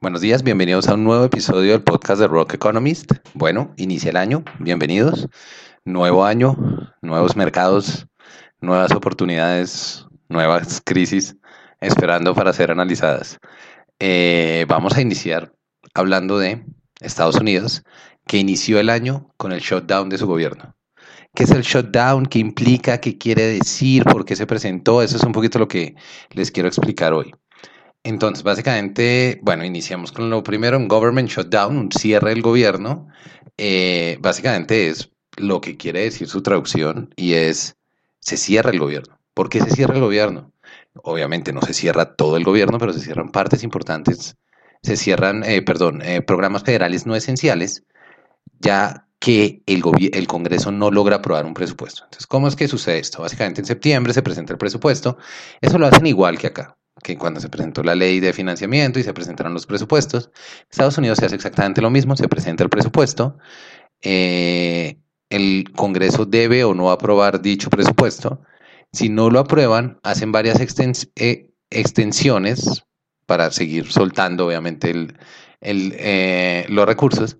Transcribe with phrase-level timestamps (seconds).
[0.00, 3.10] Buenos días, bienvenidos a un nuevo episodio del podcast de Rock Economist.
[3.34, 5.26] Bueno, inicia el año, bienvenidos.
[5.84, 6.56] Nuevo año,
[7.02, 8.06] nuevos mercados,
[8.60, 11.36] nuevas oportunidades, nuevas crisis
[11.80, 13.38] esperando para ser analizadas.
[13.98, 15.52] Eh, vamos a iniciar
[15.94, 16.64] hablando de
[17.00, 17.82] Estados Unidos,
[18.24, 20.76] que inició el año con el shutdown de su gobierno.
[21.34, 22.26] ¿Qué es el shutdown?
[22.26, 23.00] ¿Qué implica?
[23.00, 24.04] ¿Qué quiere decir?
[24.04, 25.02] ¿Por qué se presentó?
[25.02, 25.96] Eso es un poquito lo que
[26.30, 27.34] les quiero explicar hoy.
[28.08, 33.08] Entonces, básicamente, bueno, iniciamos con lo primero, un government shutdown, un cierre del gobierno.
[33.58, 37.76] Eh, básicamente es lo que quiere decir su traducción y es,
[38.18, 39.20] se cierra el gobierno.
[39.34, 40.52] ¿Por qué se cierra el gobierno?
[41.02, 44.36] Obviamente no se cierra todo el gobierno, pero se cierran partes importantes.
[44.82, 47.84] Se cierran, eh, perdón, eh, programas federales no esenciales,
[48.58, 49.82] ya que el,
[50.14, 52.04] el Congreso no logra aprobar un presupuesto.
[52.04, 53.20] Entonces, ¿cómo es que sucede esto?
[53.20, 55.18] Básicamente en septiembre se presenta el presupuesto.
[55.60, 56.77] Eso lo hacen igual que acá
[57.08, 60.30] que cuando se presentó la ley de financiamiento y se presentaron los presupuestos.
[60.70, 63.38] Estados Unidos se hace exactamente lo mismo, se presenta el presupuesto,
[64.02, 64.98] eh,
[65.30, 68.42] el Congreso debe o no aprobar dicho presupuesto.
[68.92, 70.60] Si no lo aprueban, hacen varias
[71.16, 72.84] eh, extensiones
[73.24, 74.92] para seguir soltando, obviamente,
[75.62, 77.38] eh, los recursos,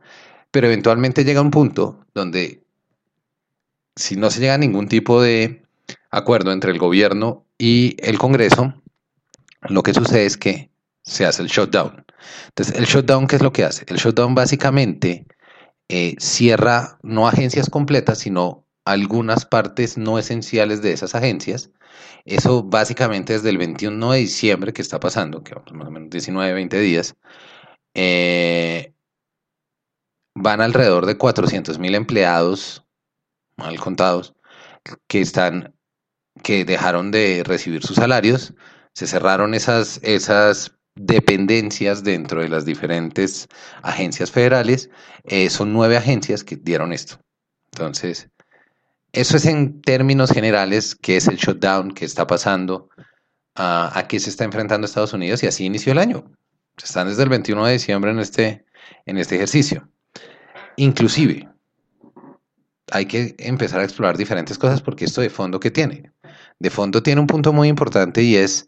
[0.51, 2.65] pero eventualmente llega un punto donde
[3.97, 5.63] si no se llega a ningún tipo de
[6.11, 8.75] acuerdo entre el gobierno y el Congreso,
[9.63, 10.71] lo que sucede es que
[11.03, 12.05] se hace el shutdown.
[12.49, 13.85] Entonces, el shutdown, ¿qué es lo que hace?
[13.89, 15.27] El shutdown básicamente
[15.89, 21.71] eh, cierra no agencias completas, sino algunas partes no esenciales de esas agencias.
[22.25, 26.11] Eso básicamente desde el 21 de diciembre que está pasando, que vamos más o menos
[26.11, 27.17] 19, 20 días,
[27.95, 28.93] eh,
[30.35, 32.85] van alrededor de 400 mil empleados
[33.57, 34.35] mal contados
[35.09, 35.75] que están
[36.43, 38.55] que dejaron de recibir sus salarios
[38.99, 43.47] se cerraron esas, esas dependencias dentro de las diferentes
[43.83, 44.91] agencias federales.
[45.23, 47.21] Eh, son nueve agencias que dieron esto.
[47.71, 48.29] Entonces,
[49.13, 52.89] eso es en términos generales qué es el shutdown, qué está pasando,
[53.55, 56.33] a, qué se está enfrentando Estados Unidos y así inició el año.
[56.77, 58.65] Están desde el 21 de diciembre en este,
[59.07, 59.89] en este ejercicio.
[60.75, 61.49] Inclusive,
[62.91, 66.11] hay que empezar a explorar diferentes cosas porque esto de fondo que tiene.
[66.59, 68.68] De fondo tiene un punto muy importante y es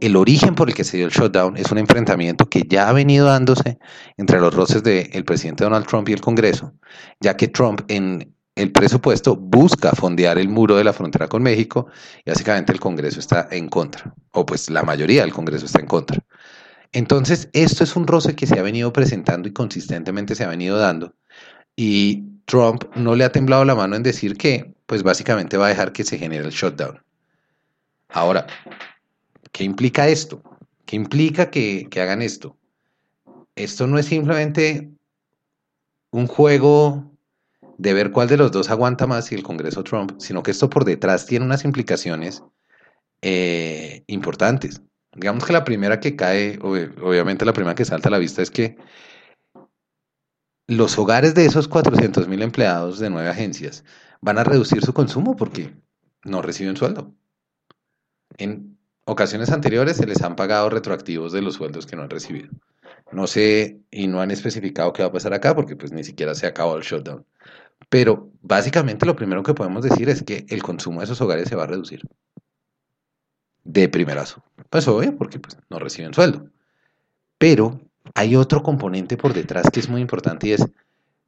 [0.00, 2.92] el origen por el que se dio el shutdown es un enfrentamiento que ya ha
[2.92, 3.78] venido dándose
[4.16, 6.72] entre los roces del presidente Donald Trump y el Congreso,
[7.20, 11.88] ya que Trump en el presupuesto busca fondear el muro de la frontera con México
[12.24, 15.86] y básicamente el Congreso está en contra, o pues la mayoría del Congreso está en
[15.86, 16.18] contra.
[16.92, 20.78] Entonces, esto es un roce que se ha venido presentando y consistentemente se ha venido
[20.78, 21.14] dando.
[21.74, 25.70] Y Trump no le ha temblado la mano en decir que, pues básicamente va a
[25.70, 27.02] dejar que se genere el shutdown.
[28.10, 28.46] Ahora,
[29.54, 30.42] ¿Qué implica esto?
[30.84, 32.58] ¿Qué implica que, hagan esto?
[33.54, 34.90] Esto no es simplemente
[36.10, 37.16] un juego
[37.78, 40.68] de ver cuál de los dos aguanta más y el Congreso Trump, sino que esto
[40.68, 42.42] por detrás tiene unas implicaciones
[43.22, 44.82] eh, importantes.
[45.12, 48.50] Digamos que la primera que cae, obviamente la primera que salta a la vista es
[48.50, 48.76] que
[50.66, 53.84] los hogares de esos 400 mil empleados de nueve agencias
[54.20, 55.76] van a reducir su consumo porque
[56.24, 57.14] no reciben sueldo.
[58.36, 62.50] En, ocasiones anteriores se les han pagado retroactivos de los sueldos que no han recibido.
[63.12, 66.34] No sé y no han especificado qué va a pasar acá porque pues ni siquiera
[66.34, 67.24] se acabado el shutdown.
[67.88, 71.56] Pero básicamente lo primero que podemos decir es que el consumo de esos hogares se
[71.56, 72.02] va a reducir.
[73.62, 74.42] De primerazo.
[74.70, 76.46] Pues obvio, porque pues, no reciben sueldo.
[77.38, 77.80] Pero
[78.14, 80.66] hay otro componente por detrás que es muy importante y es,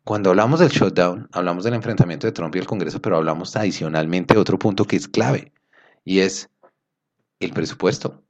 [0.05, 4.35] cuando hablamos del shutdown, hablamos del enfrentamiento de Trump y el Congreso, pero hablamos adicionalmente
[4.35, 5.53] de otro punto que es clave.
[6.05, 6.49] Y es
[7.41, 8.23] el presupuesto.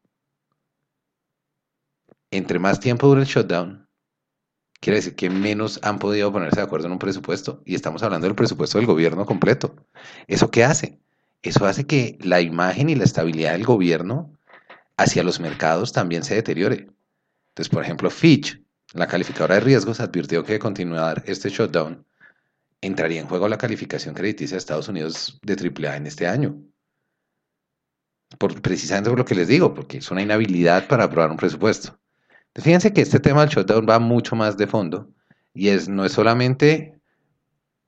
[2.30, 3.88] Entre más tiempo dura el shutdown,
[4.80, 7.62] quiere decir que menos han podido ponerse de acuerdo en un presupuesto.
[7.64, 9.76] Y estamos hablando del presupuesto del gobierno completo.
[10.26, 11.00] ¿Eso qué hace?
[11.42, 14.36] Eso hace que la imagen y la estabilidad del gobierno
[14.96, 16.88] hacia los mercados también se deteriore.
[17.48, 18.60] Entonces, por ejemplo, Fitch,
[18.92, 22.04] la calificadora de riesgos, advirtió que de continuar este shutdown
[22.80, 26.60] entraría en juego la calificación crediticia de Estados Unidos de AAA en este año
[28.62, 31.98] precisamente por lo que les digo, porque es una inhabilidad para aprobar un presupuesto.
[32.54, 35.10] Fíjense que este tema del shutdown va mucho más de fondo
[35.52, 36.98] y es, no es solamente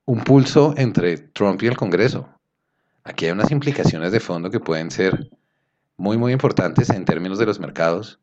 [0.05, 2.29] un pulso entre Trump y el Congreso.
[3.03, 5.29] Aquí hay unas implicaciones de fondo que pueden ser
[5.97, 8.19] muy, muy importantes en términos de los mercados.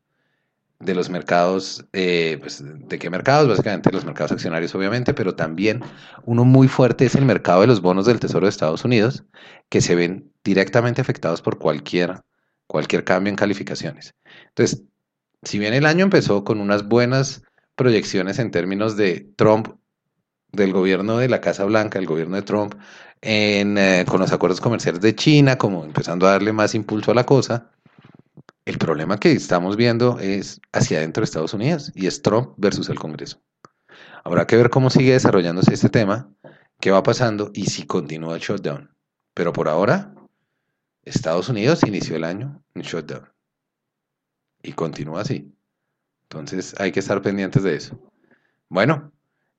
[0.79, 3.47] De los mercados, eh, pues, ¿de qué mercados?
[3.47, 5.81] Básicamente los mercados accionarios, obviamente, pero también
[6.25, 9.23] uno muy fuerte es el mercado de los bonos del Tesoro de Estados Unidos,
[9.69, 12.21] que se ven directamente afectados por cualquier,
[12.67, 14.15] cualquier cambio en calificaciones.
[14.47, 14.83] Entonces,
[15.43, 17.43] si bien el año empezó con unas buenas
[17.75, 19.75] proyecciones en términos de Trump,
[20.53, 22.75] del gobierno de la Casa Blanca, el gobierno de Trump,
[23.21, 27.25] eh, con los acuerdos comerciales de China, como empezando a darle más impulso a la
[27.25, 27.69] cosa.
[28.63, 32.87] El problema que estamos viendo es hacia adentro de Estados Unidos y es Trump versus
[32.89, 33.41] el Congreso.
[34.23, 36.29] Habrá que ver cómo sigue desarrollándose este tema,
[36.79, 38.95] qué va pasando y si continúa el shutdown.
[39.33, 40.13] Pero por ahora,
[41.07, 43.29] Estados Unidos inició el año en shutdown
[44.61, 45.53] y continúa así.
[46.23, 47.99] Entonces hay que estar pendientes de eso.
[48.67, 49.13] Bueno,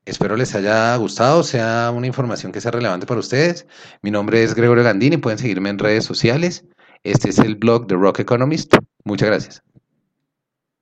[0.05, 3.67] espero les haya gustado, sea una información que sea relevante para ustedes.
[4.03, 6.67] Mi nombre es Gregorio Gandini, pueden seguirme en redes sociales.
[7.03, 8.75] Este es el blog de Rock Economist.
[9.05, 9.63] Muchas gracias.